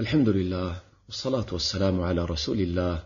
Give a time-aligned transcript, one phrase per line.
[0.00, 3.04] الحمد لله والصلاة والسلام على رسول الله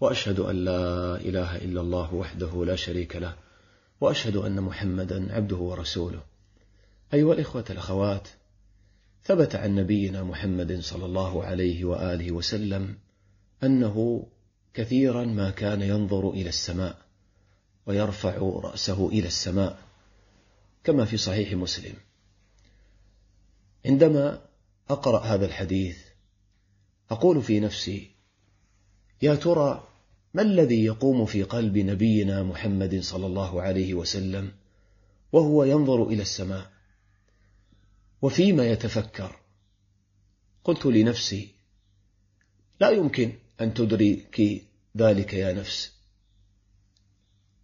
[0.00, 3.36] وأشهد أن لا إله إلا الله وحده لا شريك له
[4.00, 6.22] وأشهد أن محمدا عبده ورسوله.
[7.14, 8.28] أيها الإخوة الأخوات
[9.24, 12.98] ثبت عن نبينا محمد صلى الله عليه وآله وسلم
[13.62, 14.26] أنه
[14.74, 16.98] كثيرا ما كان ينظر إلى السماء
[17.86, 19.78] ويرفع رأسه إلى السماء
[20.84, 21.94] كما في صحيح مسلم.
[23.86, 24.40] عندما
[24.90, 26.13] أقرأ هذا الحديث
[27.10, 28.10] أقول في نفسي
[29.22, 29.88] يا ترى
[30.34, 34.52] ما الذي يقوم في قلب نبينا محمد صلى الله عليه وسلم
[35.32, 36.70] وهو ينظر إلى السماء
[38.22, 39.36] وفيما يتفكر؟
[40.64, 41.48] قلت لنفسي
[42.80, 44.62] لا يمكن أن تدركي
[44.96, 45.92] ذلك يا نفس.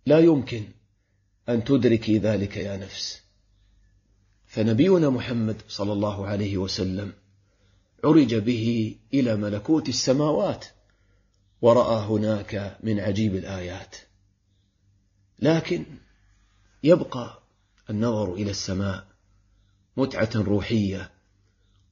[0.06, 0.64] لا يمكن
[1.48, 3.22] أن تدركي ذلك يا نفس.
[4.46, 7.12] فنبينا محمد صلى الله عليه وسلم
[8.04, 10.66] عرج به إلى ملكوت السماوات
[11.62, 13.96] ورأى هناك من عجيب الآيات.
[15.38, 15.84] لكن
[16.82, 17.42] يبقى
[17.90, 19.06] النظر إلى السماء
[19.96, 21.10] متعة روحية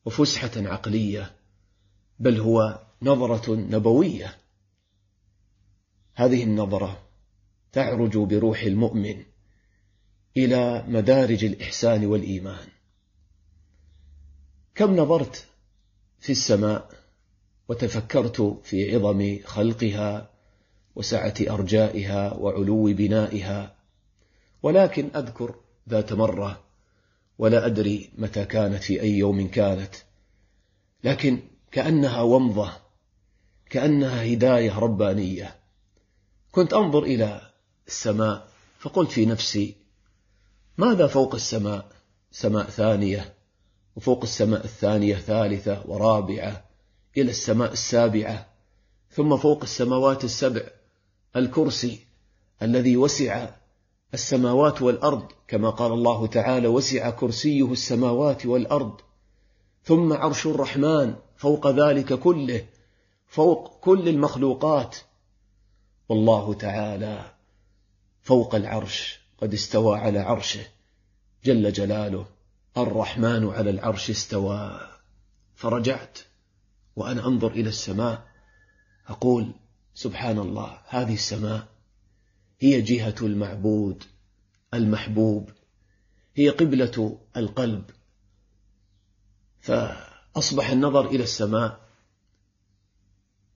[0.05, 1.35] وفسحة عقلية
[2.19, 4.37] بل هو نظرة نبوية.
[6.15, 7.03] هذه النظرة
[7.73, 9.25] تعرج بروح المؤمن
[10.37, 12.69] إلى مدارج الإحسان والإيمان.
[14.75, 15.47] كم نظرت
[16.21, 16.91] في السماء
[17.69, 20.31] وتفكرت في عظم خلقها
[20.97, 23.75] وسعة أرجائها وعلو بنائها
[24.63, 25.55] ولكن أذكر
[25.89, 26.61] ذات مرة
[27.39, 29.95] ولا أدري متى كانت في أي يوم كانت
[31.05, 32.73] لكن كأنها ومضة
[33.71, 35.57] كأنها هداية ربانية.
[36.53, 37.51] كنت أنظر إلى
[37.87, 39.77] السماء فقلت في نفسي
[40.79, 41.93] ماذا فوق السماء؟
[42.31, 43.35] سماء ثانية.
[43.99, 46.65] وفوق السماء الثانية ثالثة ورابعة
[47.17, 48.47] إلى السماء السابعة
[49.11, 50.61] ثم فوق السماوات السبع
[51.37, 52.01] الكرسي
[52.63, 53.49] الذي وسع
[54.15, 59.01] السماوات والأرض كما قال الله تعالى وسع كرسيه السماوات والأرض
[59.85, 62.67] ثم عرش الرحمن فوق ذلك كله
[63.27, 64.97] فوق كل المخلوقات.
[66.09, 67.33] والله تعالى
[68.23, 70.67] فوق العرش قد استوى على عرشه
[71.45, 72.38] جل جلاله.
[72.77, 74.89] الرحمن على العرش استوى.
[75.55, 76.19] فرجعت
[76.97, 78.29] وأنا أنظر إلى السماء
[79.07, 79.53] أقول
[79.95, 81.69] سبحان الله هذه السماء
[82.61, 84.05] هي جهة المعبود
[84.75, 85.51] المحبوب
[86.35, 87.91] هي قبلة القلب.
[89.61, 91.89] فأصبح النظر إلى السماء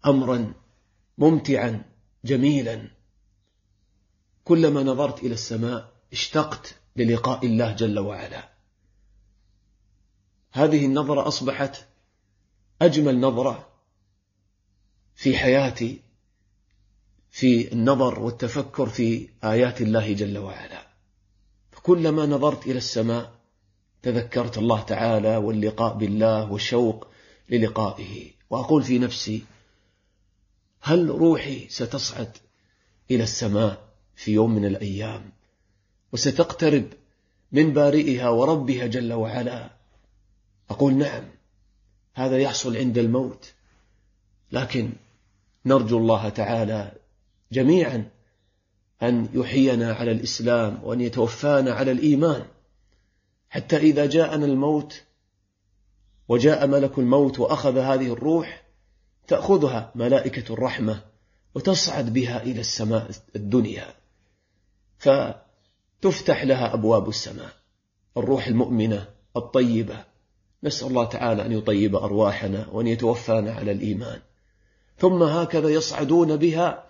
[0.07, 0.55] أمرا
[1.19, 1.85] ممتعا
[2.25, 2.89] جميلا.
[4.45, 8.52] كلما نظرت إلى السماء اشتقت للقاء الله جل وعلا.
[10.53, 11.87] هذه النظرة أصبحت
[12.83, 13.69] أجمل نظرة
[15.15, 16.01] في حياتي
[17.31, 20.87] في النظر والتفكر في آيات الله جل وعلا.
[21.73, 23.33] فكلما نظرت إلى السماء
[24.03, 27.07] تذكرت الله تعالى واللقاء بالله والشوق
[27.49, 28.31] للقائه.
[28.51, 29.43] وأقول في نفسي
[30.81, 32.37] هل روحي ستصعد
[33.11, 35.33] إلى السماء في يوم من الأيام؟
[36.13, 36.87] وستقترب
[37.53, 39.82] من بارئها وربها جل وعلا.
[40.71, 41.25] أقول نعم
[42.15, 43.53] هذا يحصل عند الموت.
[44.53, 44.93] لكن
[45.67, 46.93] نرجو الله تعالى
[47.53, 48.11] جميعا
[49.03, 52.45] أن يحيينا على الإسلام وأن يتوفانا على الإيمان.
[53.51, 55.03] حتى إذا جاءنا الموت
[56.29, 58.63] وجاء ملك الموت وأخذ هذه الروح
[59.27, 61.03] تأخذها ملائكة الرحمة
[61.55, 63.95] وتصعد بها إلى السماء الدنيا.
[64.99, 67.53] فتفتح لها أبواب السماء
[68.17, 70.12] الروح المؤمنة الطيبة.
[70.65, 74.21] نسأل الله تعالى أن يطيب أرواحنا وأن يتوفانا على الإيمان.
[74.99, 76.85] ثم هكذا يصعدون بها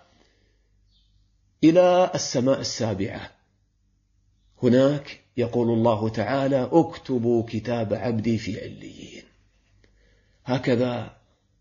[1.63, 3.31] إلى السماء السابعة.
[4.63, 9.23] هناك يقول الله تعالى اكتبوا كتاب عبدي في عليين.
[10.45, 11.17] هكذا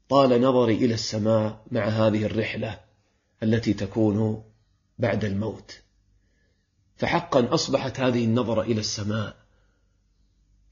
[0.08, 2.80] طال نظري إلى السماء مع هذه الرحلة
[3.42, 4.44] التي تكون
[4.98, 5.80] بعد الموت.
[6.97, 9.41] فحقا أصبحت هذه النظرة إلى السماء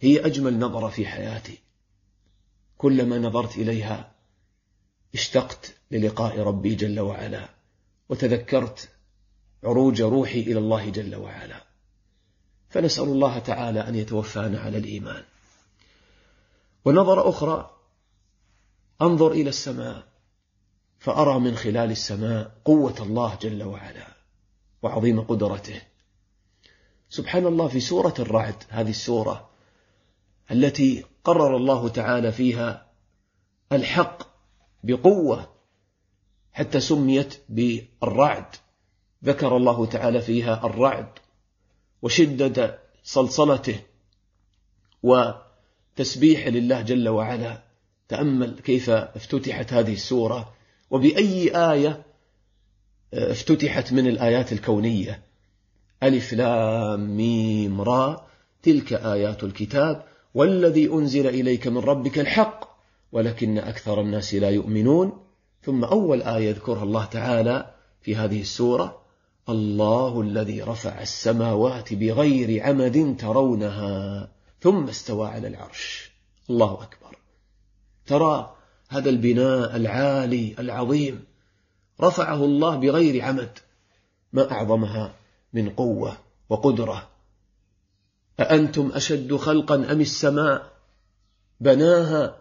[0.00, 1.58] هي أجمل نظرة في حياتي.
[2.78, 4.12] كلما نظرت إليها
[5.14, 7.48] اشتقت للقاء ربي جل وعلا
[8.08, 8.88] وتذكرت
[9.64, 11.64] عروج روحي إلى الله جل وعلا.
[12.68, 15.24] فنسأل الله تعالى أن يتوفانا على الإيمان.
[16.84, 17.76] ونظر أخرى
[19.02, 20.06] أنظر إلى السماء
[20.98, 24.06] فأرى من خلال السماء قوة الله جل وعلا
[24.82, 25.82] وعظيم قدرته.
[27.10, 29.49] سبحان الله في سورة الرعد هذه السورة
[30.50, 32.86] التي قرر الله تعالى فيها
[33.72, 34.22] الحق
[34.84, 35.48] بقوة
[36.52, 38.44] حتى سميت بالرعد.
[39.24, 41.08] ذكر الله تعالى فيها الرعد
[42.02, 43.80] وشدة صلصلته
[45.02, 47.62] وتسبيح لله جل وعلا.
[48.08, 50.54] تأمل كيف افتتحت هذه السورة
[50.90, 52.02] وبأي آية
[53.14, 55.22] افتتحت من الآيات الكونية.
[56.02, 58.26] ألف لام ميم را
[58.62, 60.09] تلك آيات الكتاب.
[60.34, 62.70] والذي أنزل إليك من ربك الحق
[63.12, 65.12] ولكن أكثر الناس لا يؤمنون.
[65.62, 69.02] ثم أول آية يذكرها الله تعالى في هذه السورة
[69.48, 74.28] الله الذي رفع السماوات بغير عمد ترونها
[74.60, 76.10] ثم استوى على العرش.
[76.50, 77.16] الله أكبر.
[78.06, 78.56] ترى
[78.88, 81.24] هذا البناء العالي العظيم
[82.00, 83.58] رفعه الله بغير عمد
[84.32, 85.14] ما أعظمها
[85.52, 86.16] من قوة
[86.48, 87.09] وقدرة.
[88.40, 90.72] أأنتم أشد خلقا أم السماء؟
[91.60, 92.36] بناها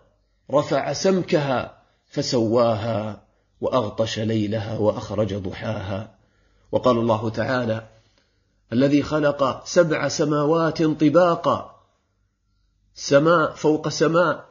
[0.52, 3.22] رفع سمكها فسواها
[3.62, 6.16] وأغطش ليلها وأخرج ضحاها.
[6.72, 7.88] وقال الله تعالى
[8.74, 11.86] الذي خلق سبع سماوات طباقا
[12.96, 14.46] سماء فوق سماء.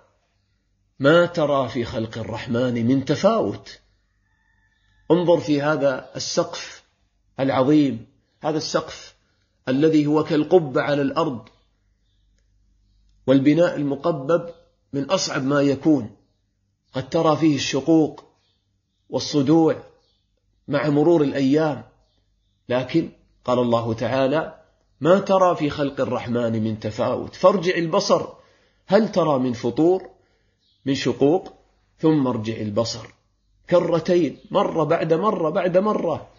[0.98, 3.78] ما ترى في خلق الرحمن من تفاوت؟
[5.10, 6.82] انظر في هذا السقف
[7.40, 8.06] العظيم
[8.40, 9.07] هذا السقف
[9.68, 11.48] الذي هو كالقبة على الأرض.
[13.26, 14.50] والبناء المقبب
[14.92, 16.10] من أصعب ما يكون.
[16.92, 18.24] قد ترى فيه الشقوق
[19.10, 19.76] والصدوع
[20.68, 21.84] مع مرور الأيام.
[22.68, 23.10] لكن
[23.44, 24.54] قال الله تعالى
[25.00, 27.34] ما ترى في خلق الرحمن من تفاوت.
[27.34, 28.26] فارجع البصر.
[28.86, 30.10] هل ترى من فطور
[30.86, 31.52] من شقوق؟
[31.98, 33.06] ثم ارجع البصر.
[33.70, 34.38] كرتين.
[34.50, 36.37] مرة بعد مرة بعد مرة.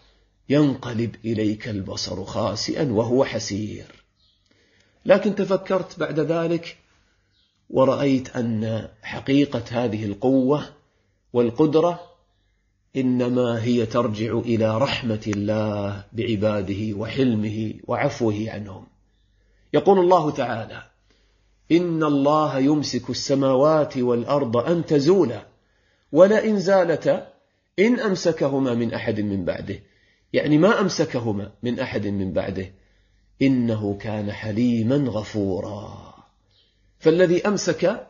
[0.50, 3.84] ينقلب إليك البصر خاسئا وهو حسير.
[5.04, 6.76] لكن تفكرت بعد ذلك
[7.70, 10.64] ورأيت أن حقيقة هذه القوة
[11.32, 12.00] والقدرة
[12.96, 18.86] إنما هي ترجع إلى رحمة الله بعباده وحلمه وعفوه عنهم.
[19.74, 20.82] يقول الله تعالى
[21.72, 25.46] إن الله يمسك السماوات والأرض أن تزولا
[26.12, 27.32] ولئن زالتا
[27.78, 29.89] إن أمسكهما من أحد من بعده.
[30.32, 32.72] يعني ما أمسكهما من أحد من بعده.
[33.42, 36.14] إنه كان حليما غفورا.
[36.98, 38.06] فالذي أمسك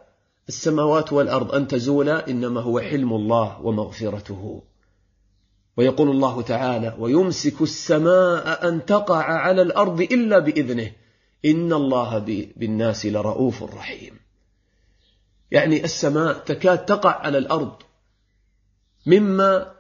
[0.48, 4.62] السماوات والأرض أن تزولا إنما هو حلم الله ومغفرته.
[5.76, 10.92] ويقول الله تعالى ويمسك السماء أن تقع على الأرض إلا بإذنه.
[11.44, 12.18] إن الله
[12.56, 14.20] بالناس لرؤوف رحيم.
[15.50, 17.82] يعني السماء تكاد تقع على الأرض
[19.06, 19.72] مما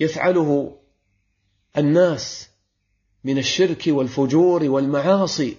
[0.00, 0.76] يفعله
[1.78, 2.48] الناس
[3.24, 5.56] من الشرك والفجور والمعاصي.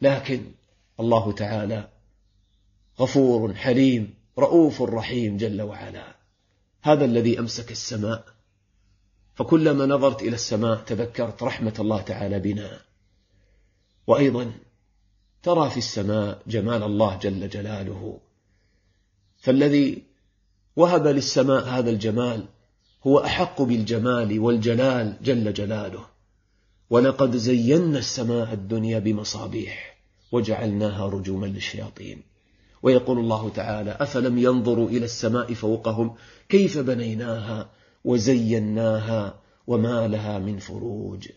[0.00, 0.44] لكن
[1.00, 1.88] الله تعالى
[3.00, 6.14] غفور حليم رؤوف رحيم جل وعلا.
[6.82, 8.24] هذا الذي أمسك السماء.
[9.34, 12.80] فكلما نظرت إلى السماء تذكرت رحمة الله تعالى بنا.
[14.06, 14.52] وأيضا
[15.42, 18.20] ترى في السماء جمال الله جل جلاله.
[19.38, 20.02] فالذي
[20.76, 22.46] وهب للسماء هذا الجمال
[23.08, 26.06] هو أحق بالجمال والجلال جل جلاله.
[26.90, 29.98] ولقد زينا السماء الدنيا بمصابيح
[30.32, 32.22] وجعلناها رجوما للشياطين.
[32.82, 36.14] ويقول الله تعالى أفلم ينظروا إلى السماء فوقهم
[36.48, 37.70] كيف بنيناها
[38.04, 41.28] وزيناها وما لها من فروج.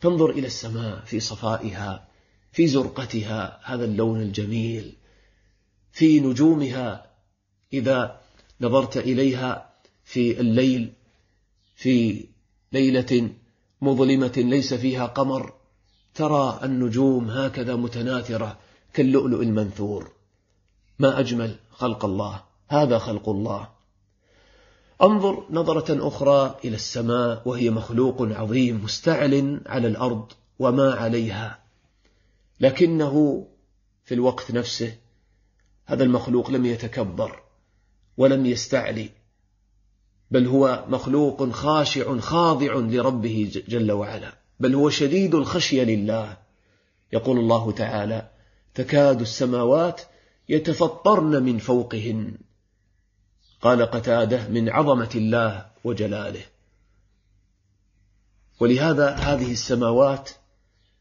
[0.00, 2.08] تنظر إلى السماء في صفائها
[2.52, 4.96] في زرقتها هذا اللون الجميل
[5.92, 7.06] في نجومها
[7.72, 8.20] إذا
[8.60, 9.69] نظرت إليها
[10.04, 10.92] في الليل
[11.76, 12.24] في
[12.72, 13.30] ليلة
[13.82, 15.52] مظلمة ليس فيها قمر
[16.14, 18.58] ترى النجوم هكذا متناثرة
[18.92, 20.12] كاللؤلؤ المنثور.
[20.98, 23.68] ما أجمل خلق الله هذا خلق الله.
[25.02, 31.58] انظر نظرة أخرى إلى السماء وهي مخلوق عظيم مستعل على الأرض وما عليها.
[32.60, 33.46] لكنه
[34.04, 34.96] في الوقت نفسه
[35.86, 37.42] هذا المخلوق لم يتكبر
[38.16, 39.10] ولم يستعلي.
[40.30, 44.32] بل هو مخلوق خاشع خاضع لربه جل وعلا.
[44.60, 46.36] بل هو شديد الخشية لله.
[47.12, 48.30] يقول الله تعالى
[48.74, 50.00] تكاد السماوات
[50.48, 52.38] يتفطرن من فوقهن.
[53.62, 56.44] قال قتادة من عظمة الله وجلاله.
[58.60, 60.30] ولهذا هذه السماوات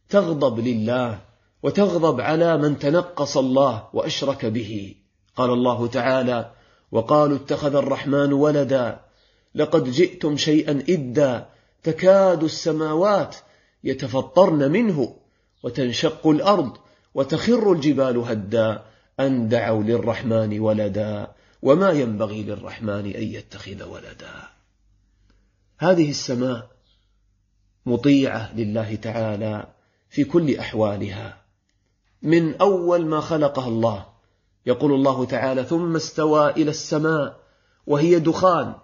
[0.09, 1.19] تغضب لله
[1.63, 4.95] وتغضب على من تنقص الله وأشرك به.
[5.35, 6.51] قال الله تعالى
[6.91, 9.08] وقالوا اتخذ الرحمن ولدا
[9.55, 11.49] لقد جئتم شيئا إدا
[11.83, 13.35] تكاد السماوات
[13.83, 15.15] يتفطرن منه
[15.63, 16.77] وتنشق الأرض
[17.13, 18.83] وتخر الجبال هدا
[19.19, 21.27] أن دعوا للرحمن ولدا
[21.61, 24.33] وما ينبغي للرحمن أن يتخذ ولدا.
[25.77, 26.69] هذه السماء
[27.85, 29.67] مطيعة لله تعالى
[30.09, 31.41] في كل أحوالها.
[32.21, 34.05] من أول ما خلقها الله
[34.65, 37.39] يقول الله تعالى ثم استوى إلى السماء
[37.87, 38.75] وهي دخان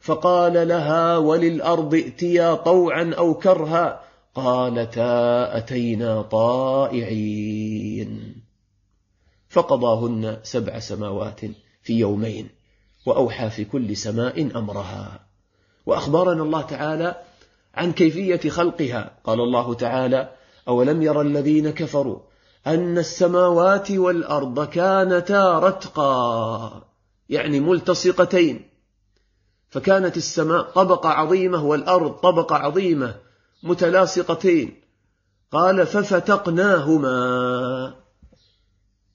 [0.00, 4.00] فقال لها وللأرض ائتيا طوعا أو كرها
[4.34, 8.08] قالتا أتينا طائعين.
[9.48, 11.40] فقضاهن سبع سماوات
[11.82, 12.48] في يومين
[13.06, 15.20] وأوحى في كل سماء أمرها.
[15.86, 17.16] وأخبرنا الله تعالى
[17.74, 19.18] عن كيفية خلقها.
[19.24, 20.28] قال الله تعالى
[20.68, 22.18] أولم ير الذين كفروا
[22.66, 26.82] أن السماوات والأرض كانتا رتقا
[27.28, 28.77] يعني ملتصقتين.
[29.70, 33.14] فكانت السماء طبقة عظيمة والأرض طبقة عظيمة
[33.62, 34.80] متلاصقتين.
[35.52, 37.14] قال ففتقناهما.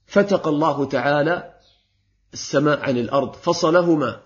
[0.06, 1.54] فتق الله تعالى
[2.34, 4.22] السماء عن الأرض فصلهما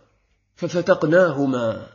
[0.56, 1.88] ففتقناهما.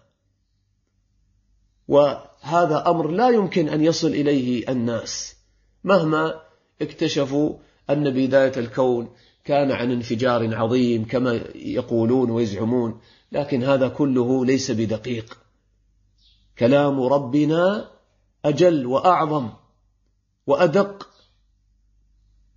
[1.89, 5.37] وهذا أمر لا يمكن أن يصل إليه الناس
[5.85, 6.41] مهما
[6.83, 7.57] اكتشفوا
[7.91, 9.11] أن بداية الكون
[9.45, 13.01] كان عن انفجار عظيم كما يقولون ويزعمون.
[13.33, 15.39] لكن هذا كله ليس بدقيق.
[16.59, 17.91] كلام ربنا
[18.45, 19.51] أجل وأعظم
[20.47, 21.09] وأدق.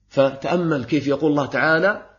[0.09, 2.09] فتأمل كيف يقول الله تعالى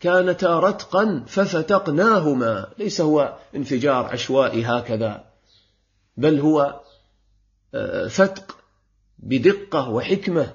[0.00, 2.72] كانتا رتقا ففتقناهما.
[2.78, 5.24] ليس هو انفجار عشوائي هكذا
[6.16, 6.80] بل هو
[7.74, 8.56] آه، فتق
[9.18, 10.54] بدقة وحكمة.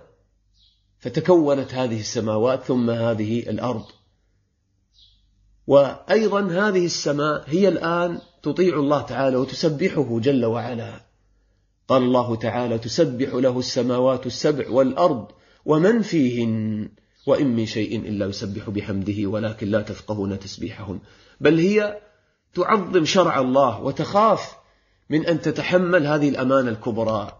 [1.00, 3.86] فتكونت هذه السماوات ثم هذه الأرض.
[5.68, 10.94] وأيضا هذه السماء هي الآن تطيع الله تعالى وتسبحه جل وعلا.
[11.88, 15.28] قال الله تعالى تسبح له السماوات السبع والأرض
[15.66, 16.90] ومن فيهن؟
[17.28, 21.00] وإن من شيء إلا يسبح بحمده ولكن لا تفقهون تسبيحهم
[21.42, 22.02] بل هي
[22.54, 24.56] تعظم شرع الله وتخاف
[25.10, 27.38] من أن تتحمل هذه الأمانة الكبرى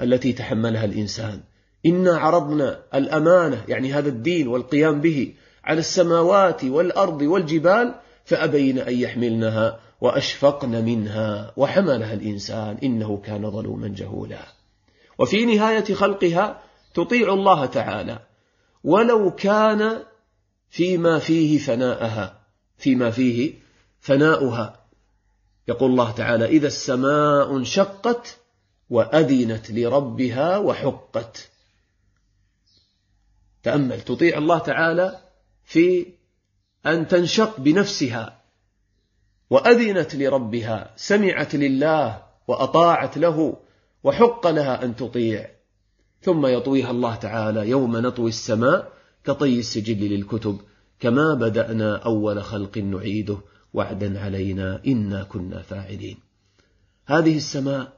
[0.00, 1.40] التي تحملها الإنسان.
[1.86, 5.34] إنا عرضنا الأمانة يعني هذا الدين والقيام به
[5.66, 7.94] على السماوات والأرض والجبال
[8.24, 14.46] فأبين أن يحملنها وأشفقن منها وحملها الإنسان إنه كان ظلوما جهولا.
[15.18, 16.62] وفي نهاية خلقها
[16.94, 18.18] تطيع الله تعالى
[18.84, 20.02] ولو كان
[20.70, 22.40] فيما فيه فناءها
[22.78, 23.54] فيما فيه
[24.00, 24.86] فناؤها.
[25.68, 28.38] يقول الله تعالى إذا السماء انشقت
[28.90, 31.50] وأذنت لربها وحقت.
[33.62, 35.25] تأمل تطيع الله تعالى
[35.66, 36.06] في
[36.86, 38.42] أن تنشق بنفسها
[39.50, 43.56] وأذنت لربها سمعت لله وأطاعت له
[44.04, 45.50] وحق لها أن تطيع.
[46.22, 48.92] ثم يطويها الله تعالى يوم نطوي السماء
[49.24, 50.60] كطي السجل للكتب
[51.00, 53.38] كما بدأنا أول خلق نعيده
[53.74, 56.18] وعدا علينا إنا كنا فاعلين.
[57.06, 57.92] هذه السماء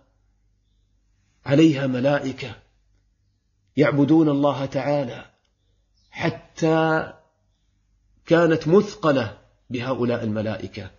[1.46, 2.56] عليها ملائكة
[3.76, 5.24] يعبدون الله تعالى
[6.10, 7.12] حتى
[8.28, 9.38] كانت مثقلة
[9.70, 10.90] بهؤلاء الملائكة.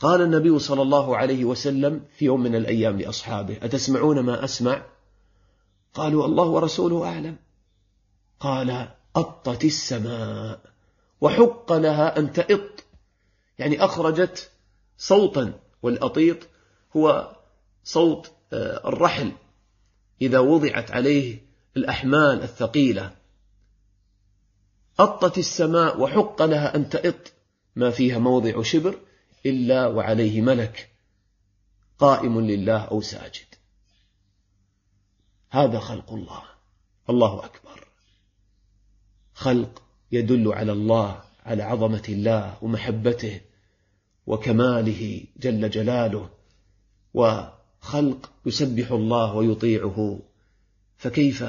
[0.00, 4.82] قال النبي صلى الله عليه وسلم في يوم من الأيام لأصحابه أتسمعون ما أسمع؟
[5.94, 7.36] قالوا الله ورسوله أعلم.
[8.40, 10.60] قال أطت السماء
[11.20, 12.84] وحق لها أن تئط.
[13.58, 14.50] يعني أخرجت
[14.98, 16.38] صوتا والأطيط
[16.96, 17.36] هو
[17.84, 19.32] صوت آه، الرحل.
[20.22, 21.38] إذا وضعت عليه
[21.76, 23.12] الأحمال الثقيلة.
[25.00, 27.32] أطت السماء وحق لها أن تئط.
[27.76, 28.98] ما فيها موضع شبر
[29.46, 30.90] إلا وعليه ملك.
[31.98, 33.54] قائم لله أو ساجد.
[35.50, 36.42] هذا خلق الله.
[37.10, 37.88] الله أكبر.
[39.34, 43.40] خلق يدل على الله على عظمة الله ومحبته
[44.26, 46.30] وكماله جل جلاله.
[47.14, 50.18] وخلق يسبح الله ويطيعه.
[50.96, 51.44] فكيف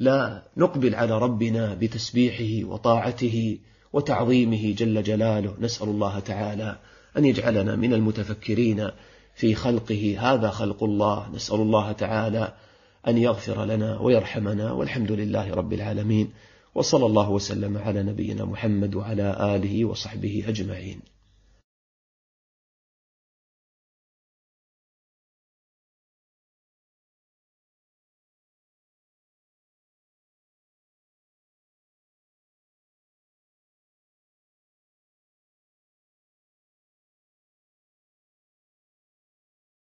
[0.00, 3.58] لا نقبل على ربنا بتسبيحه وطاعته
[3.92, 5.54] وتعظيمه جل جلاله.
[5.60, 6.76] نسأل الله تعالى
[7.16, 8.90] أن يجعلنا من المتفكرين
[9.34, 10.16] في خلقه.
[10.20, 11.28] هذا خلق الله.
[11.34, 12.54] نسأل الله تعالى
[13.08, 14.72] أن يغفر لنا ويرحمنا.
[14.72, 16.30] والحمد لله رب العالمين.
[16.74, 21.17] وصلى الله وسلم على نبينا محمد وعلى آله وصحبه أجمعين.